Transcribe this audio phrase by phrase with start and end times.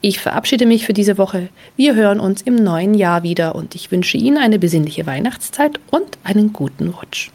[0.00, 1.48] Ich verabschiede mich für diese Woche.
[1.76, 6.18] Wir hören uns im neuen Jahr wieder und ich wünsche Ihnen eine besinnliche Weihnachtszeit und
[6.24, 7.30] einen guten Rutsch.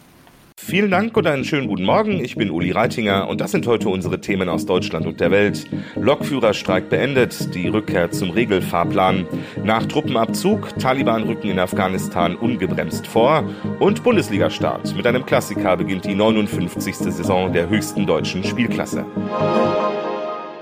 [0.60, 2.20] Vielen Dank und einen schönen guten Morgen.
[2.20, 5.66] Ich bin Uli Reitinger und das sind heute unsere Themen aus Deutschland und der Welt.
[5.96, 9.28] Lokführerstreik beendet, die Rückkehr zum Regelfahrplan.
[9.64, 13.48] Nach Truppenabzug, Taliban rücken in Afghanistan ungebremst vor
[13.80, 14.94] und Bundesliga-Start.
[14.96, 16.96] Mit einem Klassiker beginnt die 59.
[16.96, 19.06] Saison der höchsten deutschen Spielklasse.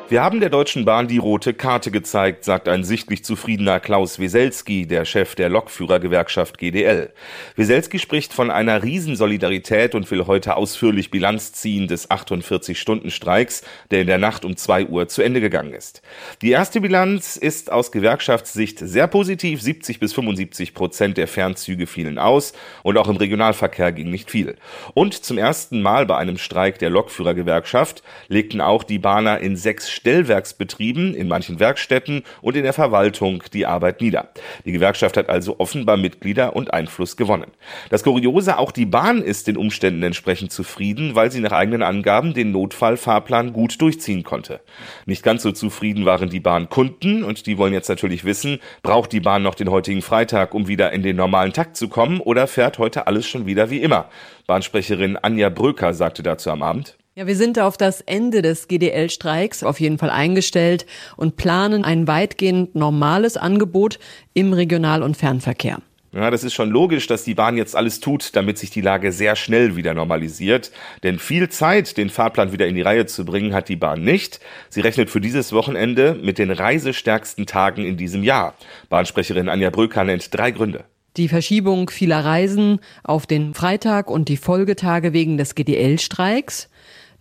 [0.08, 4.86] Wir haben der Deutschen Bahn die rote Karte gezeigt, sagt ein sichtlich zufriedener Klaus Weselski,
[4.86, 7.12] der Chef der Lokführergewerkschaft GDL.
[7.56, 14.08] Weselski spricht von einer Riesensolidarität und will heute ausführlich Bilanz ziehen des 48-Stunden-Streiks, der in
[14.08, 16.04] der Nacht um 2 Uhr zu Ende gegangen ist.
[16.44, 19.60] Die erste Bilanz ist aus Gewerkschaftssicht sehr positiv.
[19.60, 22.54] 70 bis 75 Prozent der Fernzüge fielen aus
[22.84, 24.56] und auch im Regionalverkehr ging nicht viel.
[24.94, 29.95] Und zum ersten Mal bei einem Streik der Lokführergewerkschaft legten auch die Bahner in sechs
[29.96, 34.30] Stellwerksbetrieben, in manchen Werkstätten und in der Verwaltung die Arbeit nieder.
[34.66, 37.52] Die Gewerkschaft hat also offenbar Mitglieder und Einfluss gewonnen.
[37.90, 42.34] Das Kuriose, auch die Bahn ist den Umständen entsprechend zufrieden, weil sie nach eigenen Angaben
[42.34, 44.60] den Notfallfahrplan gut durchziehen konnte.
[45.06, 49.22] Nicht ganz so zufrieden waren die Bahnkunden und die wollen jetzt natürlich wissen, braucht die
[49.22, 52.80] Bahn noch den heutigen Freitag, um wieder in den normalen Takt zu kommen oder fährt
[52.80, 54.10] heute alles schon wieder wie immer?
[54.46, 56.98] Bahnsprecherin Anja Bröker sagte dazu am Abend.
[57.18, 60.86] Ja, wir sind auf das Ende des GDL-Streiks auf jeden Fall eingestellt
[61.16, 64.00] und planen ein weitgehend normales Angebot
[64.34, 65.78] im Regional- und Fernverkehr.
[66.12, 69.14] Ja, das ist schon logisch, dass die Bahn jetzt alles tut, damit sich die Lage
[69.14, 70.72] sehr schnell wieder normalisiert.
[71.04, 74.42] Denn viel Zeit, den Fahrplan wieder in die Reihe zu bringen, hat die Bahn nicht.
[74.68, 78.56] Sie rechnet für dieses Wochenende mit den reisestärksten Tagen in diesem Jahr.
[78.90, 80.84] Bahnsprecherin Anja Bröker nennt drei Gründe.
[81.16, 86.68] Die Verschiebung vieler Reisen auf den Freitag und die Folgetage wegen des GDL-Streiks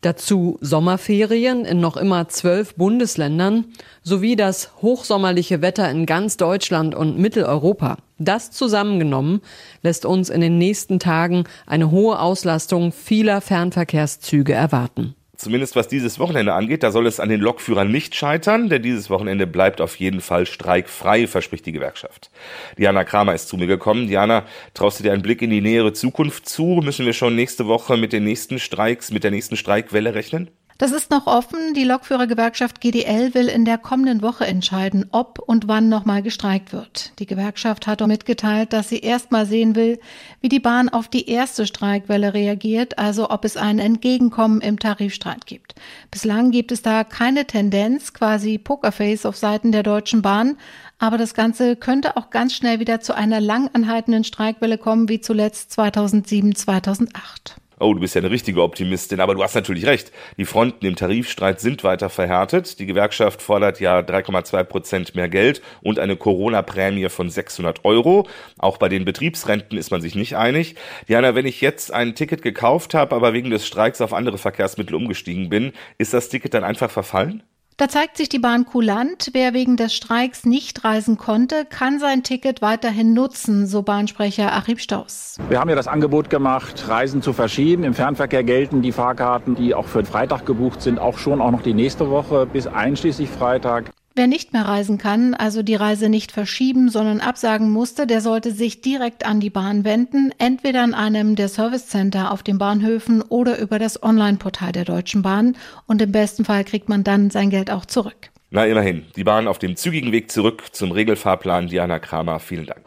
[0.04, 3.64] Dazu Sommerferien in noch immer zwölf Bundesländern
[4.02, 7.96] sowie das hochsommerliche Wetter in ganz Deutschland und Mitteleuropa.
[8.18, 9.40] Das zusammengenommen
[9.80, 15.14] lässt uns in den nächsten Tagen eine hohe Auslastung vieler Fernverkehrszüge erwarten.
[15.44, 19.10] Zumindest was dieses Wochenende angeht, da soll es an den Lokführern nicht scheitern, denn dieses
[19.10, 22.30] Wochenende bleibt auf jeden Fall streikfrei, verspricht die Gewerkschaft.
[22.78, 24.08] Diana Kramer ist zu mir gekommen.
[24.08, 26.80] Diana, traust du dir einen Blick in die nähere Zukunft zu?
[26.82, 30.48] Müssen wir schon nächste Woche mit den nächsten Streiks, mit der nächsten Streikwelle rechnen?
[30.76, 31.72] Das ist noch offen.
[31.74, 37.12] Die Lokführergewerkschaft GDL will in der kommenden Woche entscheiden, ob und wann nochmal gestreikt wird.
[37.20, 40.00] Die Gewerkschaft hat auch mitgeteilt, dass sie erstmal sehen will,
[40.40, 45.46] wie die Bahn auf die erste Streikwelle reagiert, also ob es ein Entgegenkommen im Tarifstreit
[45.46, 45.76] gibt.
[46.10, 50.56] Bislang gibt es da keine Tendenz, quasi Pokerface auf Seiten der Deutschen Bahn,
[50.98, 55.70] aber das Ganze könnte auch ganz schnell wieder zu einer langanhaltenden Streikwelle kommen, wie zuletzt
[55.70, 57.60] 2007, 2008.
[57.84, 60.10] Oh, du bist ja eine richtige Optimistin, aber du hast natürlich recht.
[60.38, 62.78] Die Fronten im Tarifstreit sind weiter verhärtet.
[62.78, 68.26] Die Gewerkschaft fordert ja 3,2 Prozent mehr Geld und eine Corona-Prämie von 600 Euro.
[68.56, 70.76] Auch bei den Betriebsrenten ist man sich nicht einig.
[71.08, 74.94] Diana, wenn ich jetzt ein Ticket gekauft habe, aber wegen des Streiks auf andere Verkehrsmittel
[74.94, 77.42] umgestiegen bin, ist das Ticket dann einfach verfallen?
[77.76, 79.30] Da zeigt sich die Bahn kulant.
[79.32, 84.78] Wer wegen des Streiks nicht reisen konnte, kann sein Ticket weiterhin nutzen, so Bahnsprecher Achim
[84.78, 85.38] Staus.
[85.48, 87.82] Wir haben ja das Angebot gemacht, Reisen zu verschieben.
[87.82, 91.62] Im Fernverkehr gelten die Fahrkarten, die auch für Freitag gebucht sind, auch schon auch noch
[91.62, 93.90] die nächste Woche bis einschließlich Freitag.
[94.16, 98.52] Wer nicht mehr reisen kann, also die Reise nicht verschieben, sondern absagen musste, der sollte
[98.52, 103.58] sich direkt an die Bahn wenden, entweder an einem der Servicecenter auf den Bahnhöfen oder
[103.58, 105.56] über das Online-Portal der Deutschen Bahn
[105.88, 108.30] und im besten Fall kriegt man dann sein Geld auch zurück.
[108.50, 111.66] Na immerhin, die Bahn auf dem zügigen Weg zurück zum Regelfahrplan.
[111.66, 112.84] Diana Kramer, vielen Dank.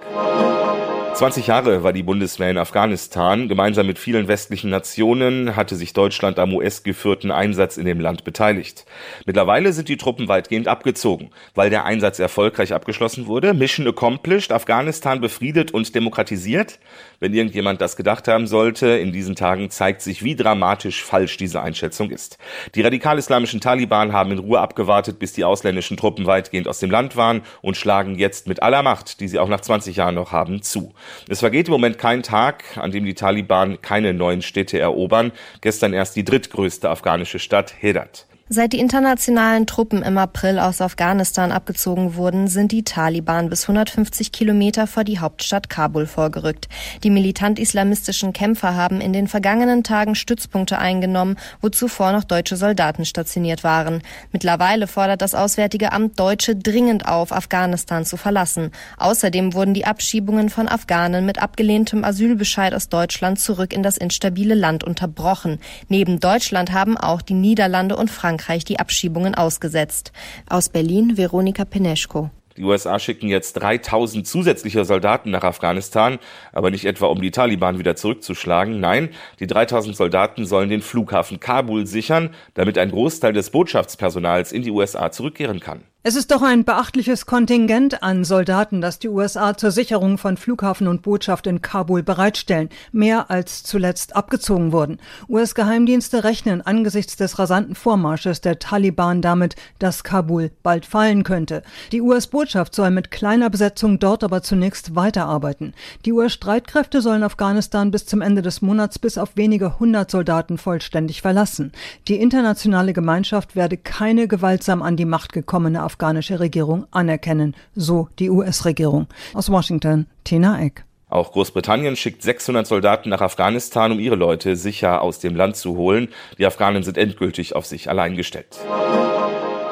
[1.18, 3.48] 20 Jahre war die Bundeswehr in Afghanistan.
[3.48, 8.86] Gemeinsam mit vielen westlichen Nationen hatte sich Deutschland am US-geführten Einsatz in dem Land beteiligt.
[9.26, 13.56] Mittlerweile sind die Truppen weitgehend abgezogen, weil der Einsatz erfolgreich abgeschlossen wurde.
[13.56, 16.78] Mission accomplished, Afghanistan befriedet und demokratisiert.
[17.20, 21.64] Wenn irgendjemand das gedacht haben sollte, in diesen Tagen zeigt sich, wie dramatisch falsch diese
[21.64, 22.38] Einschätzung ist.
[22.76, 27.16] Die radikal-islamischen Taliban haben in Ruhe abgewartet, bis die ausländischen Truppen weitgehend aus dem Land
[27.16, 30.62] waren und schlagen jetzt mit aller Macht, die sie auch nach 20 Jahren noch haben,
[30.62, 30.94] zu.
[31.30, 35.32] Es vergeht im Moment kein Tag, an dem die Taliban keine neuen Städte erobern.
[35.62, 38.28] Gestern erst die drittgrößte afghanische Stadt Herat.
[38.50, 44.32] Seit die internationalen Truppen im April aus Afghanistan abgezogen wurden, sind die Taliban bis 150
[44.32, 46.70] Kilometer vor die Hauptstadt Kabul vorgerückt.
[47.04, 53.04] Die militant-islamistischen Kämpfer haben in den vergangenen Tagen Stützpunkte eingenommen, wo zuvor noch deutsche Soldaten
[53.04, 54.02] stationiert waren.
[54.32, 58.72] Mittlerweile fordert das Auswärtige Amt Deutsche dringend auf, Afghanistan zu verlassen.
[58.96, 64.56] Außerdem wurden die Abschiebungen von Afghanen mit abgelehntem Asylbescheid aus Deutschland zurück in das instabile
[64.56, 65.60] Land unterbrochen.
[65.90, 70.12] Neben Deutschland haben auch die Niederlande und Frankreich Frankreich die Abschiebungen ausgesetzt.
[70.48, 72.30] Aus Berlin Veronika Peneschko.
[72.56, 76.20] Die USA schicken jetzt 3000 zusätzliche Soldaten nach Afghanistan,
[76.54, 78.80] aber nicht etwa um die Taliban wieder zurückzuschlagen.
[78.80, 84.62] Nein, die 3000 Soldaten sollen den Flughafen Kabul sichern, damit ein Großteil des Botschaftspersonals in
[84.62, 85.84] die USA zurückkehren kann.
[86.08, 90.88] Es ist doch ein beachtliches Kontingent an Soldaten, das die USA zur Sicherung von Flughafen
[90.88, 95.00] und Botschaft in Kabul bereitstellen, mehr als zuletzt abgezogen wurden.
[95.28, 101.62] US-Geheimdienste rechnen angesichts des rasanten Vormarsches der Taliban damit, dass Kabul bald fallen könnte.
[101.92, 105.74] Die US-Botschaft soll mit kleiner Besetzung dort aber zunächst weiterarbeiten.
[106.06, 111.22] Die US-Streitkräfte sollen Afghanistan bis zum Ende des Monats bis auf wenige hundert Soldaten vollständig
[111.22, 111.74] verlassen.
[112.08, 118.30] Die internationale Gemeinschaft werde keine gewaltsam an die Macht gekommene afghanische Regierung anerkennen, so die
[118.30, 119.08] US-Regierung.
[119.34, 120.86] Aus Washington, Tina Eck.
[121.10, 125.76] Auch Großbritannien schickt 600 Soldaten nach Afghanistan, um ihre Leute sicher aus dem Land zu
[125.76, 126.10] holen.
[126.38, 128.60] Die Afghanen sind endgültig auf sich allein gestellt.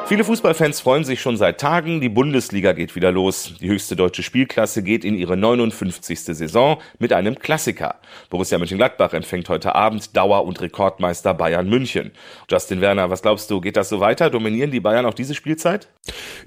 [0.08, 2.00] Viele Fußballfans freuen sich schon seit Tagen.
[2.00, 3.54] Die Bundesliga geht wieder los.
[3.60, 6.20] Die höchste deutsche Spielklasse geht in ihre 59.
[6.20, 7.96] Saison mit einem Klassiker.
[8.30, 12.12] Borussia Mönchengladbach empfängt heute Abend Dauer- und Rekordmeister Bayern München.
[12.48, 14.30] Justin Werner, was glaubst du, geht das so weiter?
[14.30, 15.88] Dominieren die Bayern auch diese Spielzeit?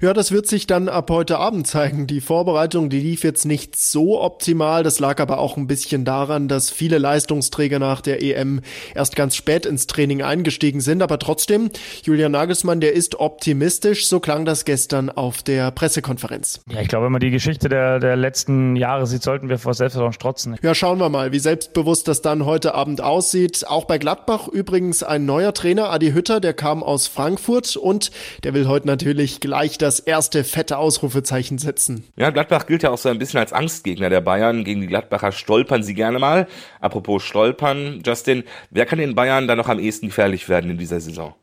[0.00, 2.06] Ja, das wird sich dann ab heute Abend zeigen.
[2.06, 4.84] Die Vorbereitung, die lief jetzt nicht so optimal.
[4.84, 8.62] Das lag aber auch ein bisschen daran, dass viele Leistungsträger nach der EM
[8.94, 11.02] erst ganz spät ins Training eingestiegen sind.
[11.02, 11.68] Aber trotzdem,
[12.04, 14.06] Julian Nagelsmann, der ist optimal optimistisch.
[14.06, 16.60] So klang das gestern auf der Pressekonferenz.
[16.70, 19.74] Ja, ich glaube, wenn man die Geschichte der, der letzten Jahre sieht, sollten wir vor
[19.74, 20.56] Selbstvertrauen strotzen.
[20.62, 23.66] Ja, schauen wir mal, wie selbstbewusst das dann heute Abend aussieht.
[23.66, 28.12] Auch bei Gladbach übrigens ein neuer Trainer, Adi Hütter, der kam aus Frankfurt und
[28.44, 32.04] der will heute natürlich gleich das erste fette Ausrufezeichen setzen.
[32.16, 34.62] Ja, Gladbach gilt ja auch so ein bisschen als Angstgegner der Bayern.
[34.62, 36.46] Gegen die Gladbacher stolpern sie gerne mal.
[36.80, 41.00] Apropos stolpern, Justin, wer kann den Bayern da noch am ehesten gefährlich werden in dieser
[41.00, 41.34] Saison?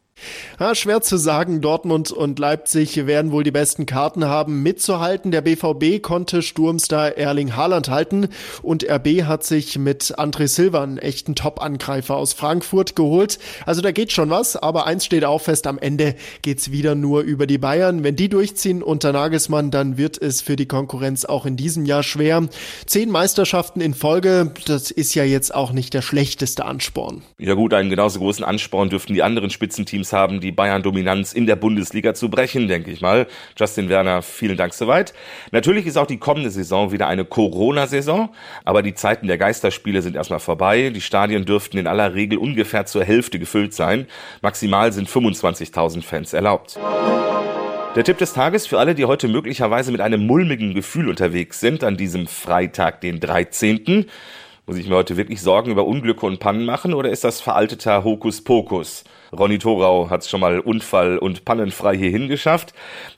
[0.60, 1.62] Ja, schwer zu sagen.
[1.62, 5.32] Dortmund und Leipzig werden wohl die besten Karten haben, mitzuhalten.
[5.32, 8.30] Der BVB konnte Sturmstar Erling Haaland halten
[8.64, 13.38] und RB hat sich mit André Silva einen echten Top-Angreifer aus Frankfurt geholt.
[13.66, 17.22] Also da geht schon was, aber eins steht auch fest, am Ende geht's wieder nur
[17.22, 18.04] über die Bayern.
[18.04, 22.02] Wenn die durchziehen unter Nagelsmann, dann wird es für die Konkurrenz auch in diesem Jahr
[22.02, 22.48] schwer.
[22.88, 27.22] Zehn Meisterschaften in Folge, das ist ja jetzt auch nicht der schlechteste Ansporn.
[27.38, 31.46] Ja gut, einen genauso großen Ansporn dürften die anderen Spitzenteams Teams haben, die Bayern-Dominanz in
[31.46, 33.28] der Bundesliga zu brechen, denke ich mal.
[33.58, 35.14] Justin Werner, vielen Dank soweit.
[35.52, 38.30] Natürlich ist auch die kommende Saison wieder eine Corona-Saison,
[38.64, 40.92] aber die Zeiten der Geisterspiele sind erstmal vorbei.
[40.94, 44.08] Die Stadien dürften in aller Regel ungefähr zur Hälfte gefüllt sein.
[44.42, 46.80] Maximal sind 25.000 Fans erlaubt.
[47.96, 51.84] Der Tipp des Tages für alle, die heute möglicherweise mit einem mulmigen Gefühl unterwegs sind,
[51.84, 54.06] an diesem Freitag, den 13.
[54.70, 58.04] Muss ich mir heute wirklich Sorgen über Unglücke und Pannen machen oder ist das veralteter
[58.04, 59.06] Hokuspokus?
[59.32, 62.74] Ronny Thorau hat es schon mal unfall- und pannenfrei hierhin geschafft.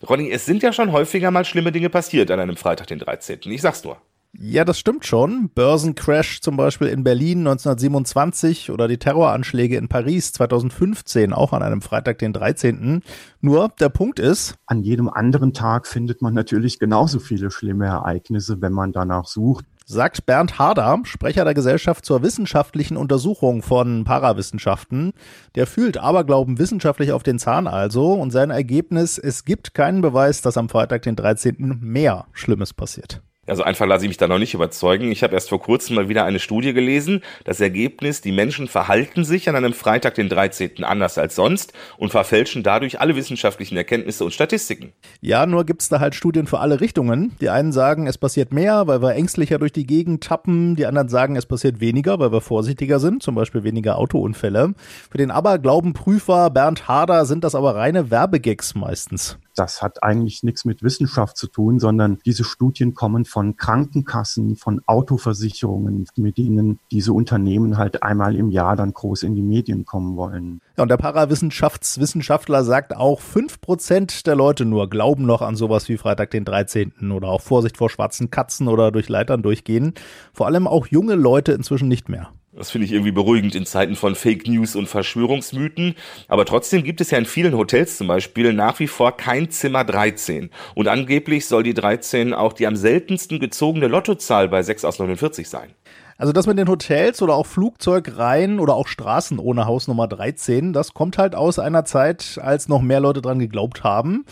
[0.07, 3.39] Ronny, es sind ja schon häufiger mal schlimme Dinge passiert an einem Freitag, den 13.
[3.45, 3.97] Ich sag's nur.
[4.33, 5.49] Ja, das stimmt schon.
[5.49, 11.81] Börsencrash zum Beispiel in Berlin 1927 oder die Terroranschläge in Paris 2015 auch an einem
[11.81, 13.01] Freitag, den 13.
[13.41, 18.61] Nur der Punkt ist, an jedem anderen Tag findet man natürlich genauso viele schlimme Ereignisse,
[18.61, 25.13] wenn man danach sucht sagt Bernd Harder, Sprecher der Gesellschaft zur wissenschaftlichen Untersuchung von Parawissenschaften.
[25.55, 30.43] Der fühlt Aberglauben wissenschaftlich auf den Zahn also und sein Ergebnis, es gibt keinen Beweis,
[30.43, 31.79] dass am Freitag, den 13.
[31.81, 33.23] mehr Schlimmes passiert.
[33.49, 35.11] Also einfach lasse ich mich da noch nicht überzeugen.
[35.11, 37.21] Ich habe erst vor kurzem mal wieder eine Studie gelesen.
[37.43, 40.83] Das Ergebnis, die Menschen verhalten sich an einem Freitag, den 13.
[40.83, 44.93] anders als sonst und verfälschen dadurch alle wissenschaftlichen Erkenntnisse und Statistiken.
[45.21, 47.35] Ja, nur gibt's da halt Studien für alle Richtungen.
[47.41, 50.75] Die einen sagen, es passiert mehr, weil wir ängstlicher durch die Gegend tappen.
[50.75, 54.73] Die anderen sagen, es passiert weniger, weil wir vorsichtiger sind, zum Beispiel weniger Autounfälle.
[55.09, 60.63] Für den Aberglaubenprüfer Bernd Harder sind das aber reine Werbegags meistens das hat eigentlich nichts
[60.63, 67.11] mit Wissenschaft zu tun, sondern diese Studien kommen von Krankenkassen, von Autoversicherungen, mit denen diese
[67.11, 70.61] Unternehmen halt einmal im Jahr dann groß in die Medien kommen wollen.
[70.77, 75.89] Ja, und der Parawissenschaftswissenschaftler sagt auch, fünf Prozent der Leute nur glauben noch an sowas
[75.89, 77.11] wie Freitag den 13.
[77.11, 79.93] oder auch Vorsicht vor schwarzen Katzen oder durch Leitern durchgehen.
[80.31, 82.31] Vor allem auch junge Leute inzwischen nicht mehr.
[82.51, 85.95] Das finde ich irgendwie beruhigend in Zeiten von Fake News und Verschwörungsmythen.
[86.27, 89.83] Aber trotzdem gibt es ja in vielen Hotels zum Beispiel nach wie vor kein Zimmer
[89.83, 90.49] 13.
[90.73, 95.47] Und angeblich soll die 13 auch die am seltensten gezogene Lottozahl bei 6 aus 49
[95.47, 95.69] sein.
[96.17, 100.93] Also das mit den Hotels oder auch Flugzeugreihen oder auch Straßen ohne Hausnummer 13, das
[100.93, 104.25] kommt halt aus einer Zeit, als noch mehr Leute dran geglaubt haben.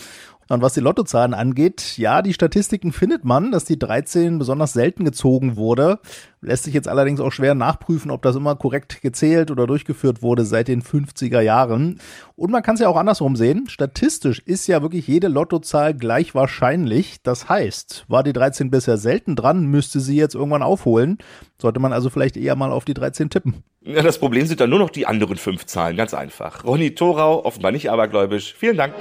[0.50, 5.04] Und was die Lottozahlen angeht, ja, die Statistiken findet man, dass die 13 besonders selten
[5.04, 6.00] gezogen wurde.
[6.42, 10.46] Lässt sich jetzt allerdings auch schwer nachprüfen, ob das immer korrekt gezählt oder durchgeführt wurde
[10.46, 12.00] seit den 50er Jahren.
[12.36, 13.66] Und man kann es ja auch andersrum sehen.
[13.68, 17.22] Statistisch ist ja wirklich jede Lottozahl gleich wahrscheinlich.
[17.24, 21.18] Das heißt, war die 13 bisher selten dran, müsste sie jetzt irgendwann aufholen.
[21.60, 23.64] Sollte man also vielleicht eher mal auf die 13 tippen.
[23.82, 26.66] Ja, das Problem sind dann nur noch die anderen fünf Zahlen, ganz einfach.
[26.66, 28.54] Ronny Thorau, offenbar nicht abergläubisch.
[28.58, 28.94] Vielen Dank.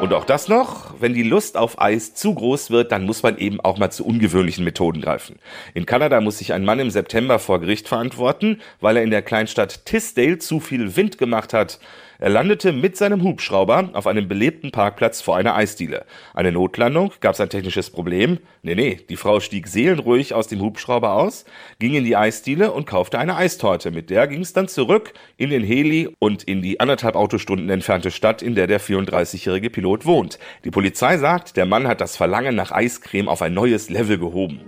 [0.00, 3.38] Und auch das noch, wenn die Lust auf Eis zu groß wird, dann muss man
[3.38, 5.38] eben auch mal zu ungewöhnlichen Methoden greifen.
[5.72, 9.22] In Kanada muss sich ein Mann im September vor Gericht verantworten, weil er in der
[9.22, 11.80] Kleinstadt Tisdale zu viel Wind gemacht hat.
[12.18, 16.04] Er landete mit seinem Hubschrauber auf einem belebten Parkplatz vor einer Eisdiele.
[16.34, 17.12] Eine Notlandung?
[17.20, 18.38] Gab es ein technisches Problem?
[18.62, 21.44] Nee, nee, die Frau stieg seelenruhig aus dem Hubschrauber aus,
[21.78, 23.90] ging in die Eisdiele und kaufte eine Eistorte.
[23.90, 28.10] Mit der ging es dann zurück in den Heli und in die anderthalb Autostunden entfernte
[28.10, 30.38] Stadt, in der der 34-jährige Pilot wohnt.
[30.64, 34.60] Die Polizei sagt, der Mann hat das Verlangen nach Eiscreme auf ein neues Level gehoben.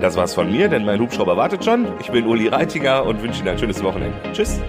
[0.00, 1.86] Das war's von mir, denn mein Hubschrauber wartet schon.
[2.00, 4.16] Ich bin Uli Reitinger und wünsche Ihnen ein schönes Wochenende.
[4.32, 4.60] Tschüss.